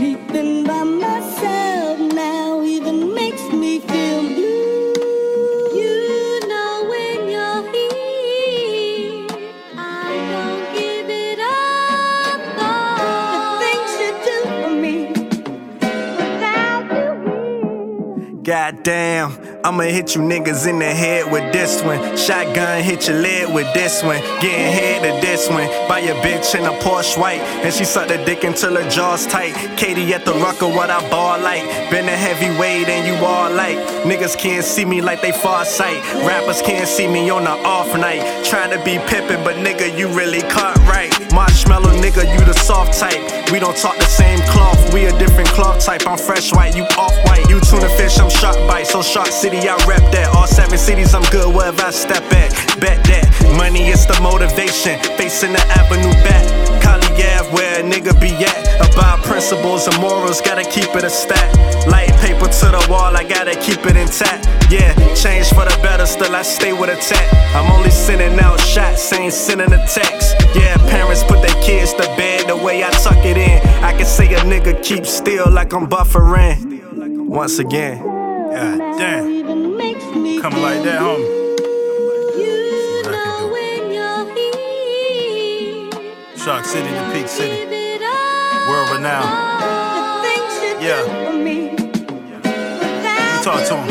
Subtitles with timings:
[0.00, 1.59] sleeping by myself
[18.50, 22.00] Goddamn, I'ma hit you niggas in the head with this one.
[22.16, 24.18] Shotgun hit your lid with this one.
[24.40, 25.68] Getting head to this one.
[25.86, 27.38] Buy your bitch in a Porsche white.
[27.62, 29.54] And she suck the dick until her jaw's tight.
[29.78, 31.62] Katie at the rucker, what I ball like.
[31.92, 33.78] Been a heavyweight and you all like.
[34.02, 36.02] Niggas can't see me like they far sight.
[36.26, 38.44] Rappers can't see me on the off night.
[38.44, 41.12] Trying to be pippin', but nigga, you really caught right.
[41.32, 43.52] Marshmallow nigga, you the soft type.
[43.52, 46.06] We don't talk the same cloth, we a different cloth type.
[46.06, 47.48] I'm fresh white, you off white.
[47.48, 48.82] You tuna fish, I'm shark by.
[48.82, 50.34] So Shark City, I rep that.
[50.34, 52.50] All seven cities, I'm good wherever I step at.
[52.80, 54.98] Bet that money is the motivation.
[55.16, 56.44] Facing the avenue back.
[56.82, 58.62] Kali Ave, where a nigga be at.
[58.90, 61.48] About principles and morals, gotta keep it a stat.
[61.86, 64.48] Light paper to the wall, I gotta keep it intact.
[64.72, 67.26] Yeah, change for the better, still I stay with a tech.
[67.54, 70.34] I'm only sending out shots, ain't sending a text.
[70.54, 73.58] Yeah, parents put their kids to bed the way I tuck it in.
[73.84, 76.89] I can say a nigga keep still like I'm buffering.
[77.30, 78.02] Once again.
[78.02, 79.30] God damn.
[79.30, 81.28] Even makes me Coming like that, homie.
[82.34, 83.52] What can know do.
[83.52, 83.80] when.
[86.36, 87.54] Shark City to Peake City.
[87.56, 88.68] Give it up.
[88.68, 89.30] World renowned.
[89.62, 91.02] The things you Yeah.
[91.02, 91.56] do for me.
[92.42, 93.89] Without talk to you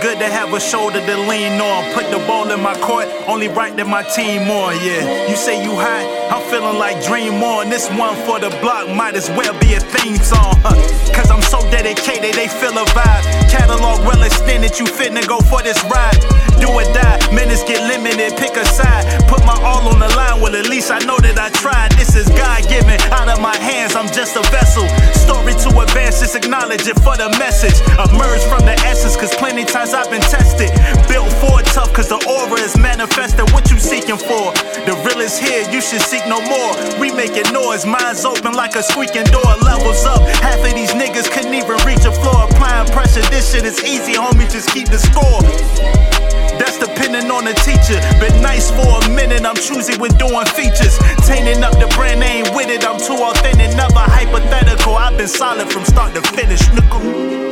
[0.00, 1.84] good to have a shoulder to lean on.
[1.92, 4.74] Put the ball in my court, only right that my team on.
[4.80, 7.68] Yeah, you say you hot, I'm feeling like Dream on.
[7.68, 10.56] This one for the block might as well be a theme song.
[10.64, 10.76] Huh?
[11.12, 13.24] Cause I'm so dedicated, they feel a vibe.
[13.52, 16.16] Catalog well extended, you finna go for this ride.
[16.60, 19.04] Do or die, minutes get limited, pick a side.
[19.28, 20.49] Put my all on the line, well,
[26.70, 27.74] acknowledge it for the message.
[27.98, 30.70] Emerge from the essence, cause plenty times I've been tested.
[31.08, 33.50] Built for it tough, cause the aura is manifested.
[33.52, 34.54] What you seeking for?
[34.86, 36.72] The real is here, you should seek no more.
[37.00, 39.50] We making noise, minds open like a squeaking door.
[39.62, 42.46] Levels up, half of these niggas couldn't even reach a floor.
[42.46, 45.42] Applying pressure, this shit is easy, homie, just keep the score.
[46.60, 47.98] That's depending on the teacher.
[48.20, 51.00] Been nice for a minute, I'm choosy with doing features.
[51.24, 53.49] Tainting up the brand, ain't with it, I'm too authentic.
[55.10, 57.49] I've been solid from start to finish, nigga.